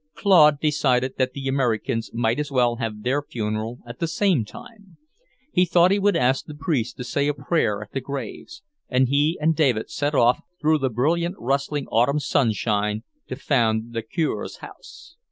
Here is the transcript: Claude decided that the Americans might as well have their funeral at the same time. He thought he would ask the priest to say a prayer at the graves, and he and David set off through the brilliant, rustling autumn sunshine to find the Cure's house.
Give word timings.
Claude 0.15 0.59
decided 0.59 1.13
that 1.19 1.33
the 1.33 1.47
Americans 1.47 2.09
might 2.11 2.39
as 2.39 2.49
well 2.49 2.77
have 2.77 3.03
their 3.03 3.21
funeral 3.21 3.77
at 3.85 3.99
the 3.99 4.07
same 4.07 4.43
time. 4.43 4.97
He 5.51 5.63
thought 5.63 5.91
he 5.91 5.99
would 5.99 6.15
ask 6.15 6.43
the 6.45 6.55
priest 6.55 6.97
to 6.97 7.03
say 7.03 7.27
a 7.27 7.35
prayer 7.35 7.83
at 7.83 7.91
the 7.91 8.01
graves, 8.01 8.63
and 8.89 9.09
he 9.09 9.37
and 9.39 9.55
David 9.55 9.91
set 9.91 10.15
off 10.15 10.39
through 10.59 10.79
the 10.79 10.89
brilliant, 10.89 11.35
rustling 11.37 11.85
autumn 11.91 12.19
sunshine 12.19 13.03
to 13.27 13.35
find 13.35 13.93
the 13.93 14.01
Cure's 14.01 14.57
house. 14.57 15.17